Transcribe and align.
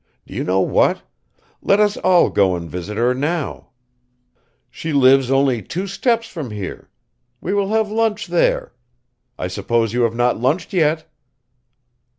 Do 0.25 0.33
you 0.33 0.43
know 0.43 0.61
what? 0.61 1.03
Let 1.61 1.79
us 1.79 1.95
all 1.95 2.31
go 2.31 2.55
and 2.55 2.67
visit 2.67 2.97
her 2.97 3.13
now. 3.13 3.67
She 4.71 4.93
lives 4.93 5.29
only 5.29 5.61
two 5.61 5.85
steps 5.85 6.27
from 6.27 6.49
here... 6.49 6.89
We 7.39 7.53
will 7.53 7.69
have 7.69 7.91
lunch 7.91 8.25
there. 8.25 8.73
I 9.37 9.47
suppose 9.47 9.93
you 9.93 10.01
have 10.01 10.15
not 10.15 10.39
lunched 10.39 10.73
yet?" 10.73 11.07